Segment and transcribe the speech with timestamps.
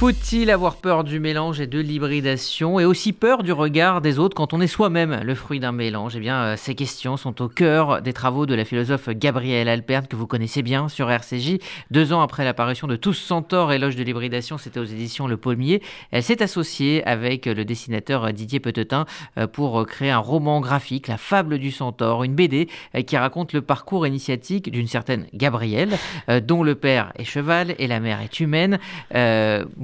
[0.00, 4.36] Faut-il avoir peur du mélange et de l'hybridation et aussi peur du regard des autres
[4.36, 6.14] quand on est soi-même le fruit d'un mélange?
[6.14, 10.06] Eh bien, euh, ces questions sont au cœur des travaux de la philosophe Gabrielle Alperne
[10.06, 11.58] que vous connaissez bien sur RCJ.
[11.90, 15.82] Deux ans après l'apparition de Tous Centaures, éloge de l'hybridation, c'était aux éditions Le Pommier.
[16.12, 19.04] Elle s'est associée avec le dessinateur Didier Petetin
[19.36, 23.52] euh, pour créer un roman graphique, La Fable du Centaure, une BD euh, qui raconte
[23.52, 25.98] le parcours initiatique d'une certaine Gabrielle,
[26.44, 28.78] dont le père est cheval et la mère est humaine.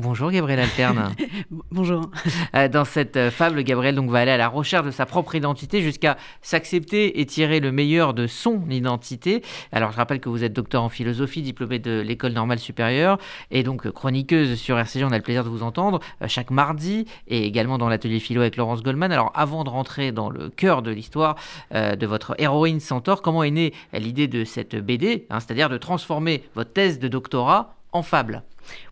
[0.05, 1.15] Bonjour Gabriel Alterne.
[1.71, 2.11] Bonjour.
[2.55, 5.35] Euh, dans cette euh, fable, Gabriel donc va aller à la recherche de sa propre
[5.35, 9.43] identité jusqu'à s'accepter et tirer le meilleur de son identité.
[9.73, 13.17] Alors je rappelle que vous êtes docteur en philosophie, diplômé de l'école normale supérieure
[13.51, 15.05] et donc chroniqueuse sur RCG.
[15.05, 18.43] On a le plaisir de vous entendre euh, chaque mardi et également dans l'atelier philo
[18.43, 19.11] avec Laurence Goldman.
[19.11, 21.37] Alors avant de rentrer dans le cœur de l'histoire
[21.73, 26.45] de votre héroïne Centaure, comment est née l'idée de cette BD, hein, c'est-à-dire de transformer
[26.55, 28.43] votre thèse de doctorat en fable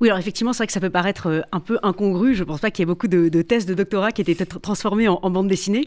[0.01, 2.35] oui, alors effectivement, c'est vrai que ça peut paraître euh, un peu incongru.
[2.35, 5.09] Je ne pense pas qu'il y ait beaucoup de, thèses de doctorat qui étaient transformées
[5.09, 5.87] en, bande dessinée.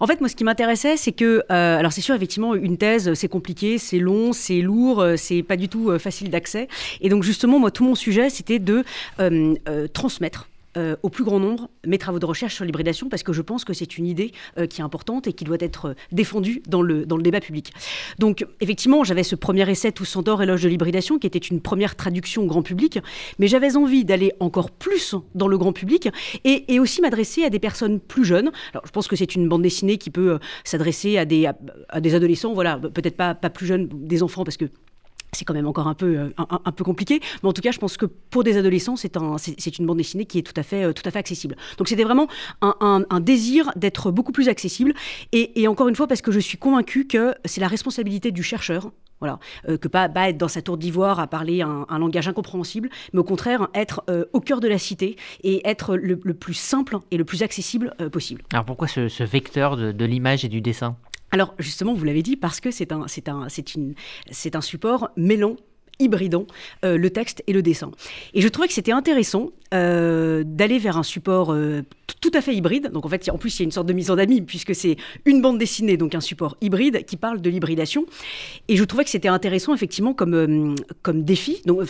[0.00, 3.14] En fait, moi, ce qui m'intéressait, c'est que, euh, alors c'est sûr, effectivement, une thèse,
[3.14, 6.68] c'est compliqué, c'est long, c'est lourd, euh, c'est pas du tout facile d'accès.
[7.00, 8.84] Et donc, justement, moi, tout mon sujet, c'était de
[9.92, 13.42] transmettre euh, au plus grand nombre mes travaux de recherche sur l'hybridation parce que je
[13.42, 16.62] pense que c'est une idée euh, qui est importante et qui doit être euh, défendue
[16.66, 17.72] dans le, dans le débat public.
[18.18, 21.94] Donc effectivement, j'avais ce premier essai Tous d'or, éloge de l'hybridation qui était une première
[21.94, 22.98] traduction au grand public,
[23.38, 26.08] mais j'avais envie d'aller encore plus dans le grand public
[26.44, 28.50] et, et aussi m'adresser à des personnes plus jeunes.
[28.72, 31.46] Alors je pense que c'est une bande dessinée qui peut s'adresser à des,
[31.88, 34.66] à, des adolescents, voilà, peut-être pas, pas plus jeunes, des enfants parce que
[35.34, 37.20] c'est quand même encore un peu, euh, un, peu compliqué.
[37.42, 39.36] Mais en tout cas, je pense que pour des adolescents, c'est un,
[39.78, 41.56] une bande dessinée qui est tout à fait, euh, tout à fait accessible.
[41.78, 42.28] Donc c'était vraiment
[42.60, 44.92] un, désir d'être beaucoup plus accessible.
[45.32, 48.90] Et, encore une fois, parce que je suis convaincue que c'est la responsabilité du chercheur.
[49.20, 49.38] Voilà,
[49.68, 53.24] euh, que pas, être dans sa tour d'ivoire à parler un, langage incompréhensible, mais au
[53.24, 57.44] contraire être au cœur de la cité et être le, plus simple et le plus
[57.44, 58.42] accessible possible.
[58.52, 60.96] Alors pourquoi ce, vecteur de l'image et du dessin?
[61.32, 63.94] Alors justement, vous l'avez dit, parce que c'est un, c'est un, c'est une,
[64.30, 65.56] c'est un support mêlant
[65.98, 66.46] hybridant
[66.84, 67.90] euh, le texte et le dessin.
[68.34, 71.82] Et je trouvais que c'était intéressant euh, d'aller vers un support euh,
[72.20, 72.90] tout à fait hybride.
[72.92, 74.74] Donc en fait, en plus, il y a une sorte de mise en ami, puisque
[74.74, 78.04] c'est une bande dessinée, donc un support hybride qui parle de l'hybridation.
[78.68, 81.62] Et je trouvais que c'était intéressant, effectivement, comme, comme défi.
[81.64, 81.80] Donc,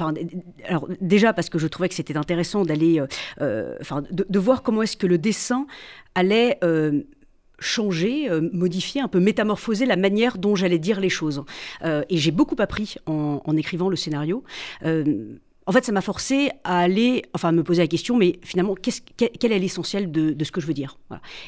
[0.69, 3.03] alors, déjà parce que je trouvais que c'était intéressant d'aller,
[3.81, 5.67] enfin, de, voir comment est-ce que le dessin
[6.15, 6.59] allait
[7.63, 11.45] changer, euh, modifier, un peu métamorphoser la manière dont j'allais dire les choses.
[11.85, 14.45] Euh, et j'ai beaucoup appris en, en, écrivant le scénario.
[15.67, 18.75] En fait, ça m'a forcé à aller, enfin, à me poser la question, mais finalement,
[18.75, 20.99] quel, est l'essentiel de, ce que je veux dire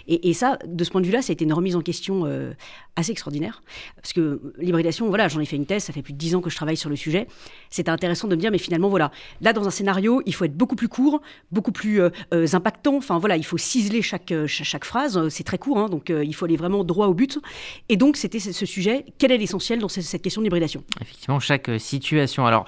[0.06, 2.52] et, ça, de ce point de vue-là, ça a été une remise en question euh,
[2.97, 3.62] assez extraordinaire.
[3.97, 6.41] Parce que l'hybridation, voilà, j'en ai fait une thèse, ça fait plus de dix ans
[6.41, 7.26] que je travaille sur le sujet.
[7.70, 9.10] C'était intéressant de me dire, mais finalement, voilà,
[9.41, 11.20] là, dans un scénario, il faut être beaucoup plus court,
[11.50, 12.96] beaucoup plus euh, euh, impactant.
[12.96, 14.32] Enfin, voilà, il faut ciseler chaque,
[14.84, 15.28] phrase.
[15.28, 17.38] C'est très court, hein, donc il faut aller vraiment droit au but.
[17.88, 19.06] Et donc, c'était ce sujet.
[19.19, 20.84] Quel est l'essentiel dans cette, cette question de l'hybridation?
[21.00, 22.46] Effectivement, chaque situation.
[22.46, 22.66] Alors,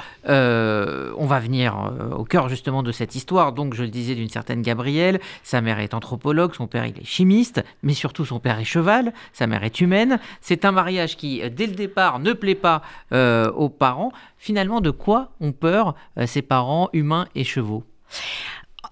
[1.27, 3.53] on va venir euh, au cœur justement de cette histoire.
[3.53, 5.19] Donc, je le disais, d'une certaine Gabrielle.
[5.43, 9.13] Sa mère est anthropologue, son père il est chimiste, mais surtout son père est cheval,
[9.33, 10.21] sa mère est humaine.
[10.41, 14.13] C'est un mariage qui, euh, dès le départ, ne plaît pas euh, aux parents.
[14.39, 17.83] Finalement, de quoi ont peur ces parents humains et chevaux?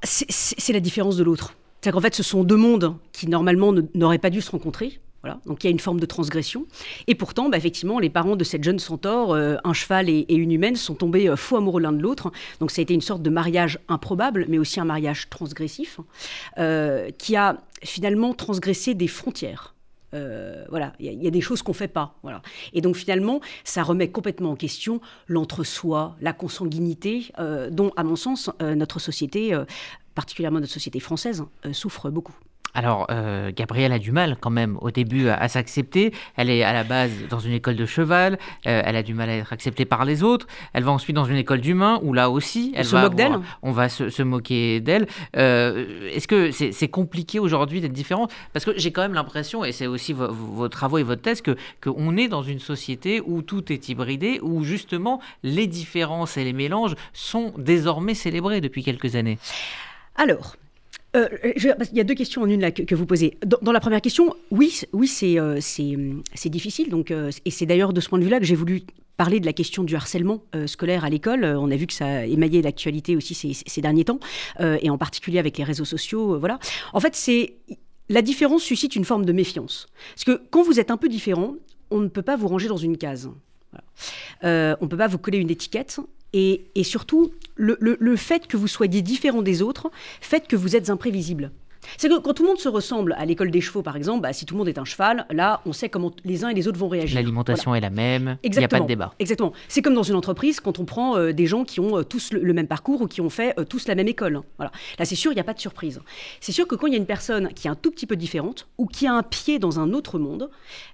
[0.03, 1.55] C'est la différence de l'autre.
[1.81, 4.99] C'est-à-dire qu'en fait, ce sont deux mondes qui normalement n'auraient pas dû se rencontrer.
[5.47, 6.67] Donc il y a une forme de transgression.
[7.07, 10.53] Et pourtant, bah, effectivement, les parents de cette jeune centaure, euh, un cheval et, une
[10.53, 12.31] humaine, sont tombés euh, fous amoureux l'un de l'autre.
[12.61, 16.01] Donc ça a été une sorte de mariage improbable, mais aussi un mariage transgressif,
[16.59, 19.75] euh, qui a finalement transgressé des frontières.
[20.71, 22.15] voilà, il y, a des choses qu'on fait pas.
[22.23, 22.41] Voilà.
[22.73, 27.33] Et donc finalement, ça remet complètement en question l'entre-soi, la consanguinité,
[27.73, 29.61] dont, à mon sens, notre société,
[30.15, 31.43] particulièrement notre société française,
[31.73, 32.37] souffre beaucoup.
[32.75, 36.13] Alors, euh, Gabrielle a du mal quand même au début à, s'accepter.
[36.37, 38.39] Elle est à la base dans une école de cheval.
[38.67, 40.47] Euh, elle a du mal à être acceptée par les autres.
[40.73, 43.39] Elle va ensuite dans une école d'humains où là aussi, elle on se moque d'elle?
[43.63, 45.07] On va se, moquer d'elle.
[45.37, 48.29] Euh, est-ce que c'est compliqué aujourd'hui d'être différent?
[48.53, 51.57] Parce que j'ai quand même l'impression, et c'est aussi vos, travaux et votre thèse, que
[51.81, 56.53] qu'on est dans une société où tout est hybridé, où justement les différences et les
[56.53, 59.39] mélanges sont désormais célébrés depuis quelques années.
[60.17, 60.57] Alors,
[61.15, 63.39] euh, il y a deux questions en une là que, vous posez.
[63.45, 66.91] Dans, la première question, oui, oui, c'est euh, c'est difficile.
[66.91, 68.83] Donc, euh, et c'est d'ailleurs de ce point de vue-là que j'ai voulu
[69.17, 71.45] parler de la question du harcèlement scolaire à l'école.
[71.45, 74.19] On a vu que ça émaillait l'actualité aussi ces, derniers temps,
[74.61, 76.37] et en particulier avec les réseaux sociaux.
[76.41, 76.59] voilà.
[76.93, 77.17] En fait,
[78.09, 79.87] la différence suscite une forme de méfiance.
[80.17, 81.55] Parce que quand vous êtes un peu différent,
[81.93, 83.31] on ne peut pas vous ranger dans une case.
[84.43, 84.49] On
[84.83, 86.01] ne peut pas vous coller une étiquette
[86.35, 89.91] Et, surtout, le, le fait que vous soyez différent des autres
[90.21, 91.53] fait que vous êtes imprévisible.
[91.97, 94.33] C'est que quand tout le monde se ressemble à l'école des chevaux, par exemple, bah,
[94.33, 96.69] si tout le monde est un cheval, là, on sait comment les uns et les
[96.69, 97.17] autres vont réagir.
[97.17, 99.15] L'alimentation est la même, il n'y a pas de débat.
[99.19, 99.53] Exactement.
[99.69, 102.33] C'est comme dans une entreprise, quand on prend euh, des gens qui ont euh, tous
[102.33, 104.41] le, même parcours ou qui ont fait euh, tous la même école.
[104.59, 104.73] Voilà.
[104.99, 106.01] Là, c'est sûr, il n'y a pas de surprise.
[106.41, 108.17] C'est sûr que quand il y a une personne qui est un tout petit peu
[108.17, 110.51] différente ou qui a un pied dans un autre monde,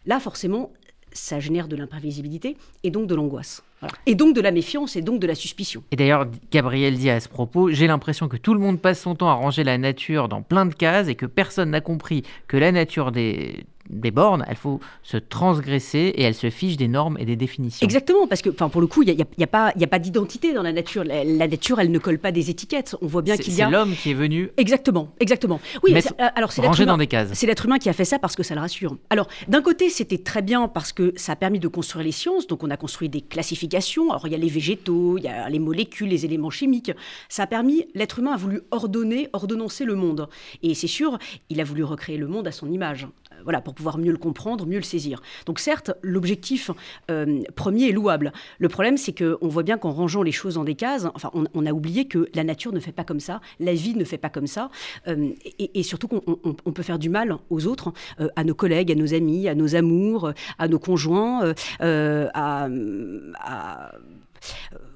[0.06, 0.72] là, forcément,
[1.12, 3.62] ça génère de l'imprévisibilité et donc de l'angoisse.
[4.06, 5.82] Et donc de la méfiance et donc de la suspicion.
[5.90, 9.14] Et d'ailleurs, Gabriel dit à ce propos, j'ai l'impression que tout le monde passe son
[9.14, 12.58] temps à ranger la nature dans plein de cases et que personne n'a compris que
[12.58, 17.16] la nature des, des bornes, il faut se transgresser et elle se fiche des normes
[17.18, 17.84] et des définitions.
[17.84, 20.72] Exactement, parce que pour le coup, il n'y a, y a, pas, d'identité dans la
[20.72, 21.04] nature.
[21.04, 22.96] La, nature, elle ne colle pas des étiquettes.
[23.02, 23.66] On voit bien qu'il y a.
[23.66, 24.50] C'est l'homme qui est venu.
[24.56, 25.60] Exactement, exactement.
[25.82, 27.30] Oui, euh, alors c'est l'être humain, dans des cases.
[27.32, 28.96] C'est l'être humain qui a fait ça parce que ça le rassure.
[29.10, 32.46] Alors, d'un côté, c'était très bien parce que ça a permis de construire les sciences.
[32.46, 34.10] Donc, on a construit des classifications.
[34.10, 36.92] Alors, il y a les végétaux, il y a les molécules, les éléments chimiques.
[37.28, 40.28] Ça a permis, l'être humain a voulu ordonner, ordonnancer le monde.
[40.62, 43.06] Et c'est sûr, il a voulu recréer le monde à son image
[43.44, 45.20] voilà, pour pouvoir mieux le comprendre, mieux le saisir.
[45.46, 46.70] Donc certes, l'objectif
[47.10, 48.32] euh, premier est louable.
[48.58, 51.66] Le problème, c'est qu'on voit bien qu'en rangeant les choses dans des cases, enfin, on,
[51.66, 54.30] a oublié que la nature ne fait pas comme ça, la vie ne fait pas
[54.30, 54.70] comme ça,
[55.08, 58.94] euh, et, surtout qu'on peut faire du mal aux autres, euh, à nos collègues, à
[58.94, 61.54] nos amis, à nos amours, à nos conjoints,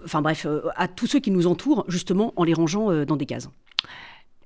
[0.05, 0.47] enfin bref,
[0.77, 3.49] à tous ceux qui nous entourent, justement, en les rangeant dans des cases.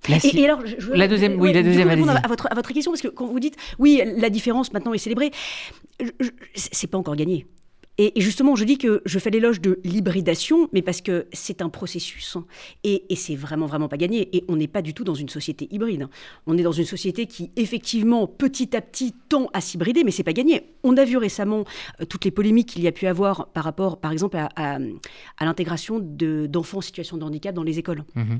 [0.09, 0.63] La, et, alors,
[0.95, 1.89] la deuxième, oui, la deuxième.
[1.91, 4.99] À votre, à votre question, parce que quand vous dites, oui, la différence maintenant est
[4.99, 5.31] célébrée,
[6.55, 7.47] c'est pas encore gagné.
[8.01, 11.69] Et, justement, je dis que je fais l'éloge de l'hybridation, mais parce que c'est un
[11.69, 12.37] processus
[12.85, 14.37] et, c'est vraiment, vraiment pas gagné.
[14.37, 16.07] Et on n'est pas du tout dans une société hybride.
[16.47, 20.23] On est dans une société qui, effectivement, petit à petit, tend à s'hybrider, mais c'est
[20.23, 20.75] pas gagné.
[20.85, 21.65] On a vu récemment
[22.01, 24.79] euh, toutes les polémiques qu'il y a pu avoir par rapport, par exemple, à, à,
[25.45, 28.05] l'intégration d'enfants en situation de handicap dans les écoles.
[28.17, 28.39] Mm-hmm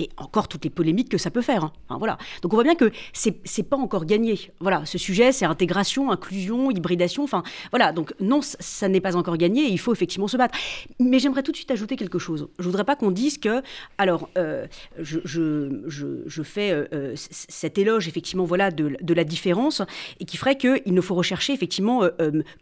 [0.00, 1.64] et encore toutes les polémiques que ça peut faire.
[1.64, 1.96] Hein.
[1.98, 2.16] voilà.
[2.42, 4.50] Donc on voit bien que c'est n'est pas encore gagné.
[4.60, 7.22] Voilà, ce sujet, c'est intégration, inclusion, hybridation.
[7.22, 7.92] Enfin voilà.
[7.92, 9.64] Donc non, ça n'est pas encore gagné.
[9.64, 10.56] il faut effectivement se battre.
[10.98, 12.48] Mais j'aimerais tout de suite ajouter quelque chose.
[12.58, 13.62] Je voudrais pas qu'on dise que
[13.98, 14.66] alors euh,
[14.98, 19.82] je, fais euh, euh, cet éloge effectivement voilà de, la différence
[20.18, 22.02] et qui ferait qu'il ne faut rechercher effectivement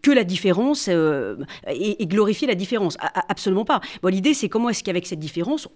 [0.03, 2.97] que la différence et, glorifier la différence.
[3.29, 3.81] absolument pas.
[4.03, 5.69] L'idée c'est comment est-ce qu'avec cette différence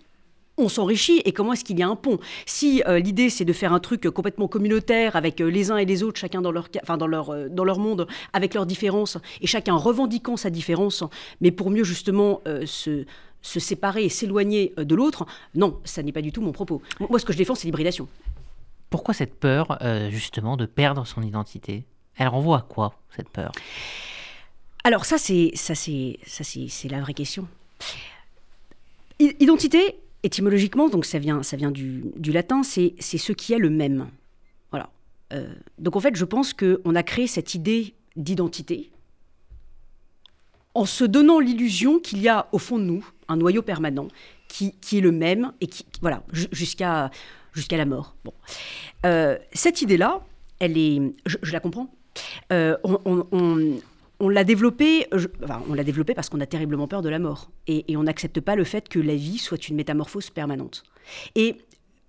[0.58, 3.52] on s'enrichit et comment est-ce qu'il y a un pont Si euh, l'idée c'est de
[3.52, 6.68] faire un truc complètement communautaire avec euh, les uns et les autres, chacun dans leur,
[6.82, 11.04] enfin, dans leur, euh, dans leur monde, avec leurs différences, et chacun revendiquant sa différence,
[11.40, 13.04] mais pour mieux justement se,
[13.40, 16.82] se séparer et s'éloigner de l'autre, non, ça n'est pas du tout mon propos.
[17.00, 18.08] Moi ce que je défends c'est l'hybridation.
[18.90, 19.78] Pourquoi cette peur
[20.10, 21.84] justement de perdre son identité?
[22.16, 23.52] Elle renvoie à quoi cette peur?
[24.84, 27.46] Alors ça c'est ça c'est ça c'est la vraie question.
[29.18, 34.08] Identité, étymologiquement, donc ça vient, ça vient du, latin, c'est ce qui est le même.
[34.70, 34.90] Voilà.
[35.32, 38.90] Euh, donc en fait, je pense qu'on a créé cette idée d'identité
[40.74, 44.08] en se donnant l'illusion qu'il y a au fond de nous un noyau permanent
[44.48, 47.10] qui, est le même et qui voilà jusqu'à
[47.70, 48.16] la mort.
[48.24, 48.32] Bon,
[49.06, 50.24] euh, cette idée-là,
[50.58, 51.94] elle est, je, la comprends.
[52.52, 53.78] Euh, on
[54.44, 55.06] développé,
[55.68, 57.50] on l'a développé parce qu'on a terriblement peur de la mort.
[57.66, 60.84] Et, on n'accepte pas le fait que la vie soit une métamorphose permanente.
[61.34, 61.56] Et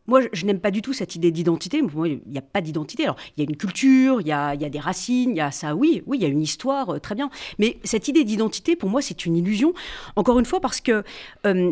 [0.08, 1.82] moi, je, n'aime pas du tout cette idée d'identité.
[1.82, 3.04] Moi, il n'y a pas d'identité.
[3.04, 5.76] Alors, il y a une culture, il y a, des racines, il y a ça,
[5.76, 7.30] oui, oui, il y a une histoire, euh, très bien.
[7.58, 9.74] Mais cette idée d'identité, pour moi, c'est une illusion.
[10.16, 11.04] Encore une fois, parce que
[11.46, 11.72] euh,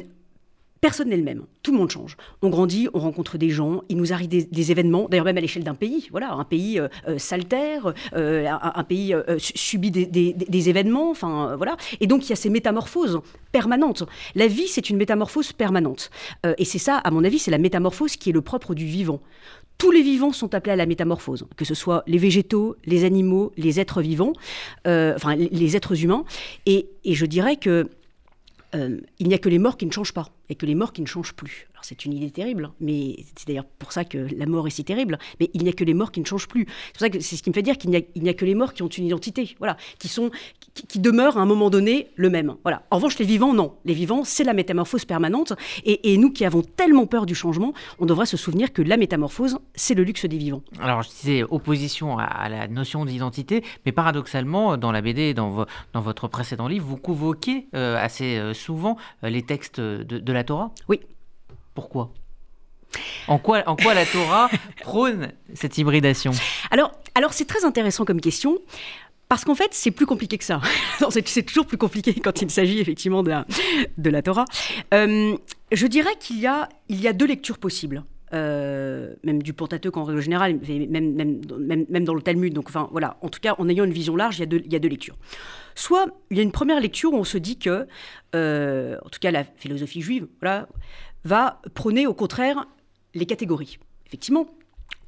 [0.82, 1.44] personne n'est le même.
[1.62, 2.18] Tout le monde change.
[2.42, 5.64] On grandit, on rencontre des gens, il nous arrive des, événements, d'ailleurs même à l'échelle
[5.64, 6.08] d'un pays.
[6.10, 11.78] Voilà, un pays euh, euh, s'altère, euh, un, pays subit des, événements, enfin voilà.
[12.00, 13.20] Et donc il y a ces métamorphoses
[13.52, 14.04] permanentes.
[14.34, 16.10] La vie, c'est une métamorphose permanente.
[16.58, 19.22] et c'est ça, à mon avis, c'est la métamorphose qui est le propre du vivant.
[19.78, 23.52] Tous les vivants sont appelés à la métamorphose, que ce soit les végétaux, les animaux,
[23.58, 24.34] les êtres vivants,
[24.86, 26.26] enfin les êtres humains.
[26.66, 27.88] Et je dirais que
[28.74, 31.02] il n'y a que les morts qui ne changent pas et que les morts qui
[31.02, 31.68] ne changent plus.
[31.74, 34.72] Alors c'est une idée terrible, hein, mais c'est d'ailleurs pour ça que la mort est
[34.72, 35.18] si terrible.
[35.40, 36.68] Mais il n'y a que les morts qui ne changent plus.
[36.94, 38.74] C'est ça que c'est ce qui me fait dire qu'il n'y a, que les morts
[38.74, 40.32] qui ont une identité, voilà, qui sont,
[40.74, 42.56] qui, demeurent à un moment donné le même.
[42.64, 42.84] Voilà.
[42.92, 43.76] En revanche, les vivants, non.
[43.86, 45.54] Les vivants, c'est la métamorphose permanente.
[45.86, 49.58] Et, nous qui avons tellement peur du changement, on devrait se souvenir que la métamorphose,
[49.74, 50.62] c'est le luxe des vivants.
[50.80, 56.02] Alors je disais opposition à, la notion d'identité, mais paradoxalement, dans la BD, dans, dans
[56.02, 60.44] votre précédent livre, vous convoquez euh, assez euh, souvent euh, les textes de, de la
[60.44, 61.00] Torah Oui.
[61.74, 62.12] Pourquoi?
[63.28, 64.50] En quoi, en quoi la Torah
[64.82, 66.32] prône cette hybridation?
[66.72, 68.60] Alors, alors c'est très intéressant comme question
[69.32, 70.60] Parce qu'en fait, c'est plus compliqué que ça.
[71.10, 74.44] c'est toujours plus compliqué quand il s'agit effectivement de la, Torah.
[74.94, 75.38] Euh,
[75.72, 76.68] je dirais qu'il y a,
[77.14, 78.04] deux lectures possibles.
[78.34, 80.60] Euh, même du Pentateuque en règle générale,
[80.90, 82.54] même, dans le Talmud.
[82.54, 83.16] Donc, voilà.
[83.22, 85.16] En tout cas, en ayant une vision large, il y a deux, lectures.
[85.76, 87.88] Soit il y a une première lecture où on se dit que,
[88.36, 90.28] euh, en tout cas, la philosophie juive,
[91.24, 92.66] va prôner au contraire
[93.14, 93.80] les catégories.
[94.08, 94.46] Effectivement,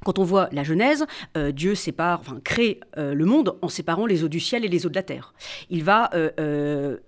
[0.04, 1.06] quand on voit la Genèse,
[1.36, 4.68] euh, Dieu sépare, enfin, crée euh, le monde en séparant les eaux du ciel et
[4.68, 5.34] les eaux de la terre.
[5.70, 6.98] Il va, euh,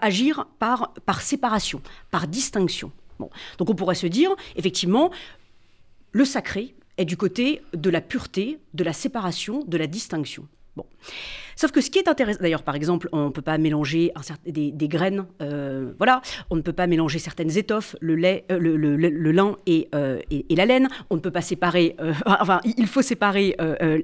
[0.00, 1.80] agir par, par séparation,
[2.10, 2.92] par distinction.
[3.58, 5.10] Donc on pourrait se dire, effectivement,
[6.10, 10.46] le sacré est du côté de la pureté, de la séparation, de la distinction.
[10.76, 10.86] Bon.
[11.62, 14.12] Sauf que ce qui est intéressant, d'ailleurs, par exemple, on ne peut pas mélanger
[14.44, 19.30] des, graines, euh, voilà, on ne peut pas mélanger certaines étoffes, le lait, euh, le,
[19.30, 21.94] lin euh, et, et, la laine, on ne peut pas séparer,
[22.26, 23.54] enfin, il faut séparer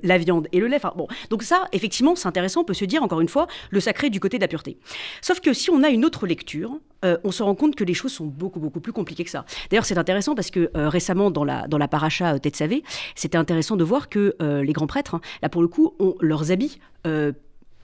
[0.04, 0.76] la viande et le lait.
[0.76, 3.80] Enfin, bon, donc ça, effectivement, c'est intéressant, on peut se dire, encore une fois, le
[3.80, 4.78] sacré du côté de la pureté.
[5.20, 8.12] Sauf que si on a une autre lecture, on se rend compte que les choses
[8.12, 9.44] sont beaucoup, beaucoup plus compliquées que ça.
[9.68, 12.84] D'ailleurs, c'est intéressant parce que récemment, dans la, dans la paracha Tetsavé,
[13.16, 16.52] c'était intéressant de voir que les grands prêtres, hein, là pour le coup, ont leurs
[16.52, 16.78] habits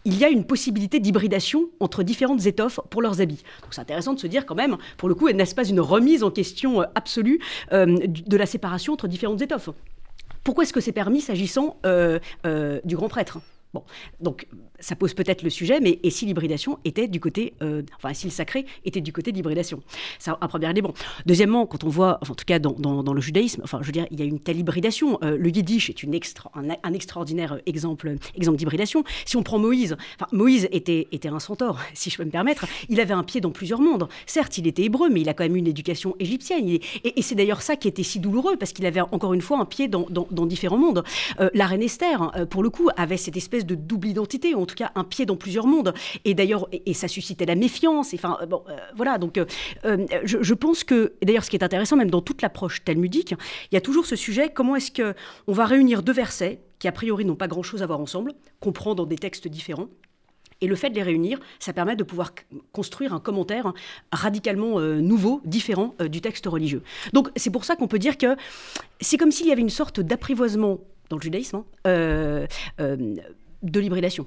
[0.05, 3.43] il y a une possibilité d'hybridation entre différentes étoffes pour leurs habits.
[3.71, 6.31] C'est intéressant de se dire quand même, pour le coup, n'est-ce pas une remise en
[6.31, 7.41] question euh, absolue
[7.73, 9.71] euh, de la séparation entre différentes étoffes?
[10.43, 12.19] Pourquoi est-ce que c'est permis s'agissant euh,
[12.85, 13.39] du grand prêtre?
[14.81, 18.26] Ça pose peut-être le sujet, mais et si l'hybridation était du côté, euh, enfin si
[18.26, 19.83] le sacré était du côté de l'hybridation?
[20.19, 20.95] C'est un, premier élément.
[21.26, 24.07] Deuxièmement, quand on voit, en tout cas dans, dans, le judaïsme, enfin je veux dire,
[24.11, 25.19] il y a une telle hybridation.
[25.23, 29.04] Euh, le yiddish est une extra, un, extraordinaire exemple, exemple d'hybridation.
[29.25, 32.66] Si on prend Moïse, enfin Moïse était, était un centaure, si je peux me permettre.
[32.88, 34.09] Il avait un pied dans plusieurs mondes.
[34.26, 36.69] Certes, il était hébreu, mais il a quand même une éducation égyptienne.
[36.69, 39.64] et, c'est d'ailleurs ça qui était si douloureux, parce qu'il avait encore une fois un
[39.64, 41.02] pied dans, dans, différents mondes.
[41.40, 44.75] Euh, la reine Esther, pour le coup, avait cette espèce de double identité, en tout
[44.75, 45.94] cas un pied dans plusieurs mondes.
[46.25, 48.14] Et d'ailleurs, et, ça suscitait la méfiance.
[48.14, 49.18] Enfin, bon, euh, voilà.
[49.18, 49.44] Donc, euh,
[49.85, 53.33] euh, je, pense que, d'ailleurs, ce qui est intéressant, même dans toute l'approche talmudique,
[53.71, 55.14] il y a toujours ce sujet comment est-ce que
[55.47, 58.73] on va réunir deux versets qui a priori n'ont pas grand-chose à voir ensemble, qu'on
[58.73, 59.88] prend dans des textes différents.
[60.61, 62.33] Et le fait de les réunir, ça permet de pouvoir
[62.73, 63.73] construire un commentaire
[64.12, 66.83] radicalement nouveau, différent du texte religieux.
[67.12, 68.37] Donc c'est pour ça qu'on peut dire que
[69.00, 70.78] c'est comme s'il y avait une sorte d'apprivoisement
[71.11, 72.47] dans le judaïsme hein,
[73.64, 74.26] de l'hybridation.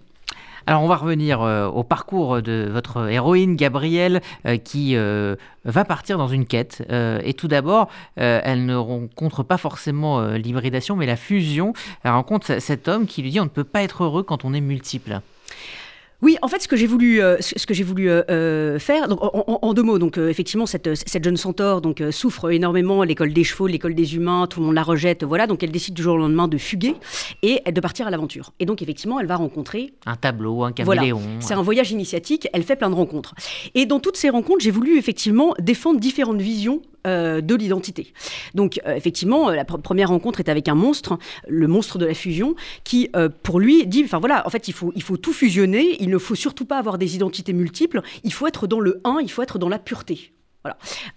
[0.69, 5.85] Alors on va revenir euh, au parcours de votre héroïne Gabrielle euh, qui euh, va
[5.85, 6.83] partir dans une quête.
[6.91, 11.73] et tout d'abord, elle ne rencontre pas forcément l'hybridation mais la fusion.
[12.03, 14.53] Elle rencontre cet homme qui lui dit on ne peut pas être heureux quand on
[14.53, 15.21] est multiple.
[16.23, 19.07] Oui, en fait, ce que j'ai voulu, euh, ce que j'ai voulu euh, euh, faire,
[19.07, 23.43] donc, en, deux mots, donc effectivement, cette, cette jeune centaure donc souffre énormément l'école des
[23.43, 26.15] chevaux, l'école des humains, tout le monde la rejette, voilà, donc elle décide du jour
[26.15, 26.95] au lendemain de fuguer
[27.43, 28.51] et de partir à l'aventure.
[28.59, 31.19] Et donc effectivement, elle va rencontrer un tableau, un caméléon.
[31.19, 31.39] Voilà.
[31.39, 32.47] C'est un voyage initiatique.
[32.51, 33.35] Elle fait plein de rencontres.
[33.75, 38.13] Et dans toutes ces rencontres, j'ai voulu effectivement défendre différentes visions euh, de l'identité.
[38.53, 42.55] Donc euh, effectivement, la première rencontre est avec un monstre, le monstre de la fusion,
[42.83, 45.97] qui euh, pour lui dit, enfin voilà, en fait il faut, il faut tout fusionner,
[46.01, 49.19] il ne faut surtout pas avoir des identités multiples, il faut être dans le un,
[49.21, 50.33] il faut être dans la pureté.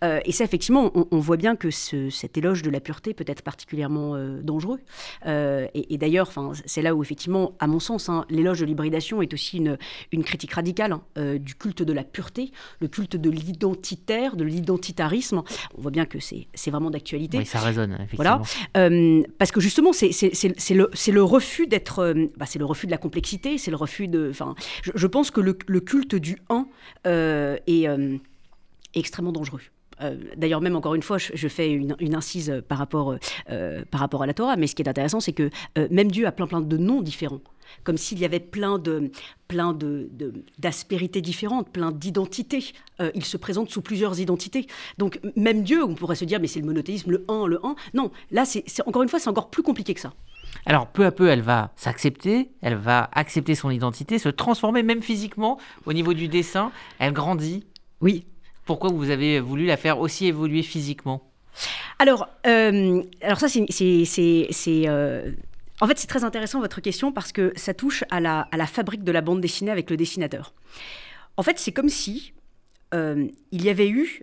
[0.05, 3.43] Euh, et ça, effectivement, on, voit bien que cet éloge de la pureté peut être
[3.43, 4.81] particulièrement euh, dangereux.
[5.27, 6.33] Euh, et, d'ailleurs,
[6.67, 9.79] c'est là où, effectivement, à mon sens, hein, l'éloge de l'hybridation est aussi une,
[10.13, 15.43] une critique radicale hein, du culte de la pureté, le culte de l'identitaire, de l'identitarisme.
[15.77, 17.39] On voit bien que c'est vraiment d'actualité.
[17.39, 18.43] Oui, ça résonne, effectivement.
[18.73, 19.27] Voilà.
[19.39, 20.11] parce que justement, c'est
[20.75, 22.15] le, le, refus d'être.
[22.37, 24.33] Bah, c'est le refus de la complexité, c'est le refus de.
[24.83, 26.67] Je, je, pense que le, le culte du un
[27.05, 27.87] est
[28.95, 29.63] extrêmement dangereux.
[30.03, 33.17] Euh, d'ailleurs, même encore une fois, je, fais une, incise par rapport,
[33.51, 36.11] euh, par rapport à la Torah, mais ce qui est intéressant, c'est que euh, même
[36.11, 37.41] Dieu a plein plein de noms différents,
[37.85, 39.11] comme s'il y avait plein de
[39.49, 40.09] plein de,
[40.59, 42.73] d'aspérités différentes, plein d'identités.
[43.15, 44.67] il se présente sous plusieurs identités.
[44.97, 47.75] Donc même Dieu, on pourrait se dire, mais c'est le monothéisme, le un, le un.
[47.93, 50.13] Non, là, c'est, encore une fois, c'est encore plus compliqué que ça.
[50.67, 55.03] Alors peu à peu, elle va s'accepter, elle va accepter son identité, se transformer même
[55.03, 56.71] physiquement au niveau du dessin.
[56.99, 57.65] Elle grandit.
[58.01, 58.25] Oui,
[58.71, 61.29] pourquoi vous avez voulu la faire aussi évoluer physiquement
[61.99, 63.67] alors, euh, alors ça, c'est...
[64.87, 65.33] Euh,
[65.81, 69.11] en fait, c'est très intéressant votre question parce que ça touche à la, fabrique de
[69.11, 70.55] la bande dessinée avec le dessinateur.
[71.37, 72.33] En fait, c'est comme si
[72.95, 74.23] euh, il y avait eu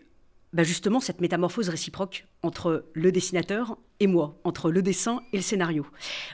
[0.54, 5.44] bah, justement cette métamorphose réciproque entre le dessinateur et moi, entre le dessin et le
[5.44, 5.86] scénario.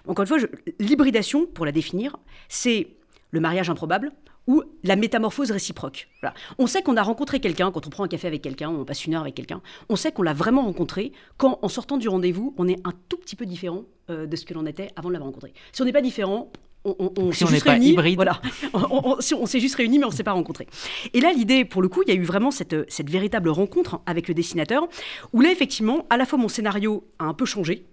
[0.07, 0.37] Encore une fois,
[0.79, 2.15] l'hybridation, pour la définir,
[2.47, 2.89] c'est
[3.31, 4.11] le mariage improbable,
[4.47, 6.09] ou la métamorphose réciproque.
[6.57, 9.05] On sait qu'on a rencontré quelqu'un, quand on prend un café avec quelqu'un, on passe
[9.05, 12.53] une heure avec quelqu'un, on sait qu'on l'a vraiment rencontré quand, en sortant du rendez-vous,
[12.57, 15.13] on est un tout petit peu différent euh, de ce que l'on était avant de
[15.13, 15.53] l'avoir rencontré.
[15.71, 16.51] Si on n'est pas différent,
[16.85, 17.95] on, s'est juste réunis.
[18.15, 18.41] Voilà,
[18.73, 20.67] on, s'est juste réunis, mais on s'est pas rencontrés.
[21.13, 24.01] Et là, l'idée, pour le coup, il y a eu vraiment cette, cette véritable rencontre
[24.05, 24.87] avec le dessinateur,
[25.31, 27.85] où là, effectivement, à la fois mon scénario a un peu changé,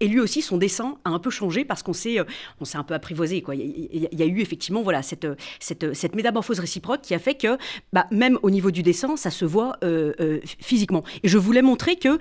[0.00, 2.24] et lui aussi, son dessin a un peu changé parce qu'on s'est, euh,
[2.58, 3.44] on s'est un peu apprivoisé.
[3.52, 5.26] Il, y a, eu effectivement voilà, cette,
[5.60, 7.58] cette, cette, métamorphose réciproque qui a fait que,
[7.92, 11.04] bah, même au niveau du dessin, ça se voit euh, euh, physiquement.
[11.22, 12.18] Et je voulais montrer que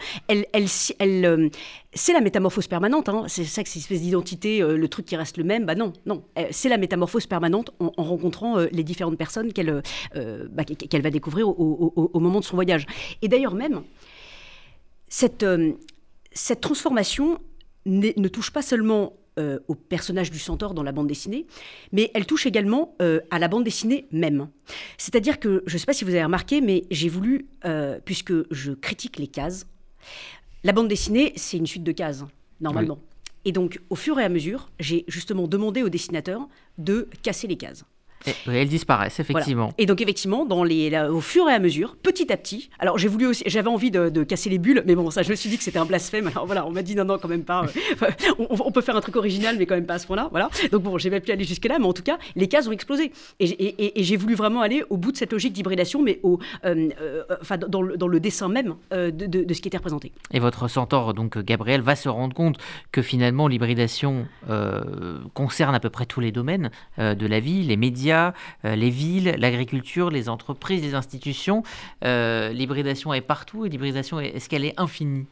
[1.93, 3.07] c'est la métamorphose permanente.
[3.07, 3.23] Hein.
[3.27, 5.65] C'est ça que c'est une espèce d'identité, le truc qui reste le même.
[5.65, 6.23] Bah non, non.
[6.51, 9.81] C'est la métamorphose permanente en, rencontrant les différentes personnes qu'elle
[10.13, 12.85] bah, va découvrir au, moment de son voyage.
[13.21, 13.83] Et d'ailleurs même,
[15.07, 15.45] cette,
[16.33, 17.39] cette transformation,
[17.89, 21.45] ne touche pas seulement euh, au personnage du centaure dans la bande dessinée,
[21.93, 24.49] mais elle touche également euh, à la bande dessinée même.
[24.97, 28.33] C'est-à-dire que, je ne sais pas si vous avez remarqué, mais j'ai voulu, euh, puisque
[28.51, 29.65] je critique les cases,
[30.65, 32.25] la bande dessinée, c'est une suite de cases,
[32.59, 32.99] normalement.
[33.45, 37.55] Et donc, au fur et à mesure, j'ai justement demandé au dessinateur de casser les
[37.55, 37.85] cases.
[38.25, 39.71] Et, elles disparaissent, effectivement.
[39.77, 43.07] Et donc, effectivement, dans les, au fur et à mesure, petit à petit, alors j'ai
[43.07, 45.57] voulu aussi, j'avais envie de, casser les bulles, mais bon, ça, je me suis dit
[45.57, 46.27] que c'était un blasphème.
[46.27, 47.65] Alors voilà, on m'a dit non, non, quand même pas.
[48.03, 48.09] Euh,
[48.49, 50.27] on, peut faire un truc original, mais quand même pas à ce point-là.
[50.31, 50.49] Voilà.
[50.71, 53.11] Donc bon, j'ai pas pu aller jusque-là, mais en tout cas, les cases ont explosé.
[53.39, 57.57] Et, j'ai voulu vraiment aller au bout de cette logique d'hybridation, mais au, euh, euh,
[57.67, 60.11] dans, le, dans, le, dessin même de, de, ce qui était représenté.
[60.31, 62.57] Et votre centaure, donc Gabriel, va se rendre compte
[62.91, 64.27] que finalement, l'hybridation
[65.33, 68.08] concerne à peu près tous les domaines de la vie, les médias,
[68.63, 71.63] les villes, l'agriculture, les entreprises, les institutions.
[72.03, 75.25] Euh, l'hybridation est partout et l'hybridation, est-ce qu'elle est infinie?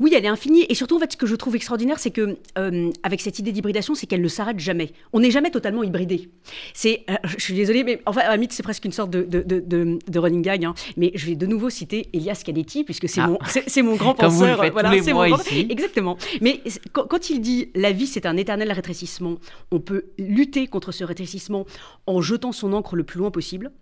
[0.00, 0.66] Oui, elle est infinie.
[0.68, 3.52] Et surtout, en fait, ce que je trouve extraordinaire, c'est que euh, avec cette idée
[3.52, 4.92] d'hybridation, c'est qu'elle ne s'arrête jamais.
[5.12, 6.30] On n'est jamais totalement hybridé.
[6.74, 10.18] C'est, euh, je suis désolée, mais enfin, à mythe, c'est presque une sorte de, de,
[10.18, 10.64] running gag.
[10.64, 10.74] Hein.
[10.96, 13.28] Mais je vais de nouveau citer Elias Canetti, puisque c'est ah.
[13.28, 14.64] mon, c'est, mon grand penseur.
[14.72, 15.42] voilà, c'est mon grand...
[15.52, 16.16] Exactement.
[16.40, 16.60] Mais
[16.92, 19.38] quand, quand il dit la vie, c'est un éternel rétrécissement,
[19.70, 21.66] on peut lutter contre ce rétrécissement
[22.06, 23.72] en jetant son encre le plus loin possible.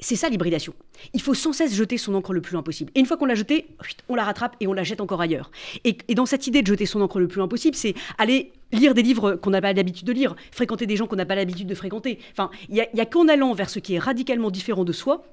[0.00, 0.74] C'est ça l'hybridation.
[1.12, 2.90] Il faut sans cesse jeter son encre le plus loin possible.
[2.94, 3.66] Et une fois qu'on l'a jetée,
[4.08, 5.50] on la rattrape et on la jette encore ailleurs.
[5.84, 8.94] Et, dans cette idée de jeter son encre le plus loin possible, c'est aller lire
[8.94, 11.68] des livres qu'on n'a pas l'habitude de lire, fréquenter des gens qu'on n'a pas l'habitude
[11.68, 12.18] de fréquenter.
[12.32, 15.24] Enfin, il n'y a, qu'en allant vers ce qui est radicalement différent de soi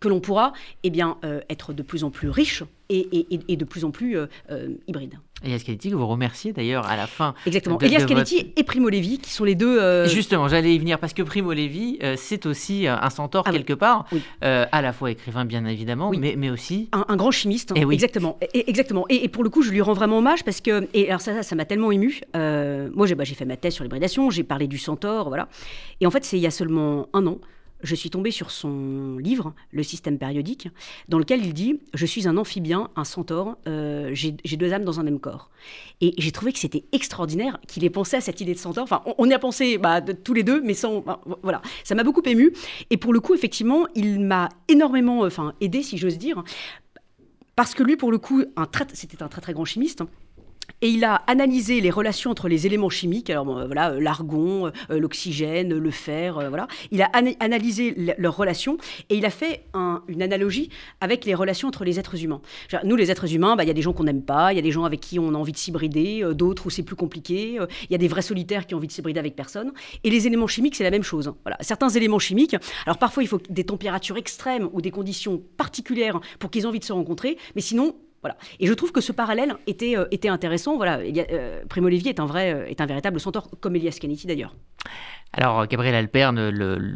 [0.00, 3.64] que l'on pourra eh bien, euh, être de plus en plus riche et, et, de
[3.64, 5.14] plus en plus euh, euh, hybride.
[5.44, 7.34] Elias Caletti, que vous remerciez d'ailleurs à la fin.
[7.46, 7.78] Exactement.
[7.78, 10.06] Elias Caletti et Primo Levi, qui sont les deux.
[10.06, 14.06] Justement, j'allais y venir parce que Primo Levi, c'est aussi un centaure ah quelque part,
[14.40, 16.88] à la fois écrivain bien évidemment, mais, mais, aussi.
[16.92, 17.72] Un, grand chimiste.
[17.72, 17.76] Hein.
[17.76, 17.92] eh.
[17.92, 18.38] Exactement.
[18.52, 19.06] Et, exactement.
[19.08, 20.88] Et, pour le coup, je lui rends vraiment hommage parce que.
[20.94, 22.20] Et alors, ça, ça m'a tellement ému.
[22.34, 25.48] moi, bah, j'ai fait ma thèse sur l'hybridation, j'ai parlé du centaure, voilà.
[26.00, 27.38] Et en fait, c'est il y a seulement un an
[27.84, 30.68] je suis tombée sur son livre, Le système périodique,
[31.08, 34.98] dans lequel il dit Je suis un amphibien, un centaure, euh, j'ai deux âmes dans
[34.98, 35.50] un même corps.
[36.00, 38.84] Et j'ai trouvé que c'était extraordinaire qu'il ait pensé à cette idée de centaure.
[38.84, 41.04] Enfin, on, y a pensé bah, tous les deux, mais sans.
[41.42, 42.52] Voilà, ça m'a beaucoup ému.
[42.90, 46.42] Et pour le coup, effectivement, il m'a énormément enfin, aidé, si j'ose dire.
[47.56, 48.42] Parce que lui, pour le coup,
[48.94, 50.02] c'était un très très grand chimiste.
[50.84, 54.98] Et il a analysé les relations entre les éléments chimiques, alors voilà, euh, l'argon, euh,
[54.98, 56.68] l'oxygène, le fer, euh, voilà.
[56.90, 57.06] Il a
[57.40, 58.76] analysé leurs relations
[59.08, 59.64] et il a fait
[60.08, 60.68] une analogie
[61.00, 62.42] avec les relations entre les êtres humains.
[62.84, 64.58] nous, les êtres humains, bah, il y a des gens qu'on n'aime pas, il y
[64.58, 67.54] a des gens avec qui on a envie de s'hybrider, d'autres où c'est plus compliqué,
[67.54, 69.72] il y a des vrais solitaires qui ont envie de s'hybrider avec personne.
[70.04, 71.32] Et les éléments chimiques, c'est la même chose.
[71.44, 71.56] Voilà.
[71.62, 76.50] Certains éléments chimiques, alors parfois il faut des températures extrêmes ou des conditions particulières pour
[76.50, 77.94] qu'ils aient envie de se rencontrer, mais sinon,
[78.60, 80.76] et je trouve que ce parallèle était, euh, intéressant.
[80.76, 84.26] Voilà, euh, Primo Levi est un, vrai, euh, est un véritable centaure, comme Elias Canetti
[84.26, 84.54] d'ailleurs.
[85.36, 86.48] Alors, Gabriel Alperne,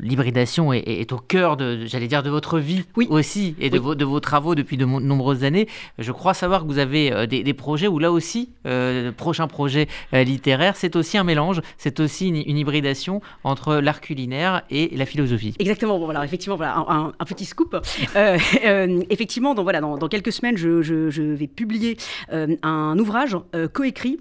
[0.02, 4.04] l'hybridation est, au cœur de, j'allais dire, de votre vie aussi et de, vos, de
[4.04, 5.66] vos travaux depuis de nombreuses années.
[5.98, 9.88] Je crois savoir que vous avez euh, des, projets où là aussi, euh, prochain projet
[10.14, 15.06] euh, littéraire, c'est aussi un mélange, c'est aussi une, hybridation entre l'art culinaire et la
[15.06, 15.54] philosophie.
[15.58, 15.98] Exactement.
[15.98, 17.76] Bon, voilà, effectivement, voilà, un, petit scoop.
[19.10, 21.96] effectivement, donc, voilà, dans, quelques semaines, je, je vais publier
[22.30, 23.36] un ouvrage
[23.72, 24.18] coécrit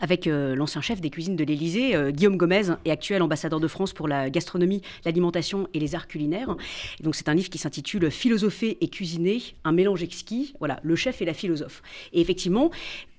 [0.00, 3.68] avec euh, l'ancien chef des cuisines de l'Élysée, euh, Guillaume Gomez, et actuel ambassadeur de
[3.68, 6.56] France pour la gastronomie, l'alimentation et les arts culinaires.
[7.00, 10.54] donc c'est un livre qui s'intitule Philosopher et cuisiner, un mélange exquis.
[10.58, 11.82] Voilà, le chef et la philosophe.
[12.12, 12.70] Et effectivement,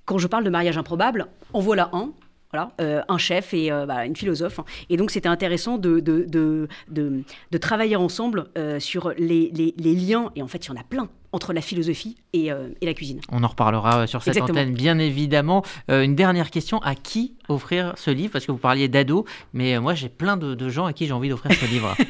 [0.06, 2.12] quand je parle de mariage improbable, en voilà un.
[2.54, 4.62] Voilà, euh, un chef et bah, une philosophe.
[4.90, 8.46] Et donc, c'était intéressant de, de, de, de, travailler ensemble
[8.80, 11.62] sur les, les, les, liens, et en fait, il y en a plein, entre la
[11.62, 12.50] philosophie et,
[12.82, 13.20] la cuisine.
[13.32, 15.63] On en reparlera sur cette antenne, bien évidemment.
[15.90, 18.32] une dernière question à qui offrir ce livre?
[18.32, 21.30] Parce que vous parliez d'ados, mais moi j'ai plein de gens à qui j'ai envie
[21.30, 21.96] d'offrir ce livre.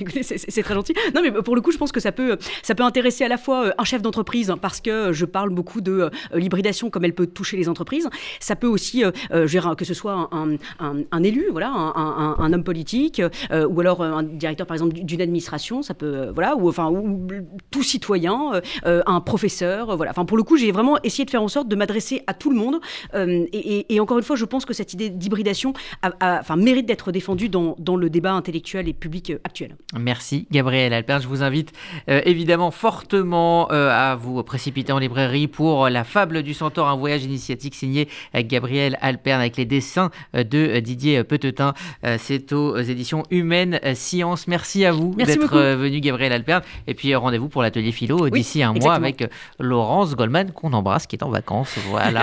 [0.00, 0.94] Écoutez, c'est très gentil.
[1.14, 3.36] Non, mais pour le coup, je pense que ça peut, ça peut intéresser à la
[3.36, 7.14] fois euh, un chef d'entreprise, parce que je parle beaucoup de euh, l'hybridation, comme elle
[7.14, 8.08] peut toucher les entreprises.
[8.40, 13.80] Ça peut aussi, euh, que ce soit un, un, élu, voilà, un, homme politique, ou
[13.80, 17.26] alors un directeur, par exemple, d'une administration, ça peut, voilà, ou enfin, ou,
[17.70, 20.10] tout citoyen, un professeur, voilà.
[20.10, 22.50] Enfin, pour le coup, j'ai vraiment essayé de faire en sorte de m'adresser à tout
[22.50, 22.80] le monde.
[23.14, 25.72] Et, encore une fois, je pense que cette idée d'hybridation
[26.20, 29.76] enfin, mérite d'être défendue dans, dans le débat intellectuel et public actuel.
[29.98, 31.20] Merci Gabriel Alpert.
[31.20, 31.72] Je vous invite
[32.08, 36.96] euh, évidemment fortement euh, à vous précipiter en librairie pour La fable du centaure, un
[36.96, 41.74] voyage initiatique signé Gabriel Alpert avec les dessins euh, de Didier Petetin.
[42.18, 44.46] C'est aux éditions Humaines Sciences.
[44.46, 46.62] Merci à vous d'être venu Gabriel Alpert.
[46.86, 51.16] Et puis rendez-vous pour l'atelier philo d'ici un mois avec Laurence Goldman qu'on embrasse qui
[51.16, 51.76] est en vacances.
[51.88, 52.10] Voilà.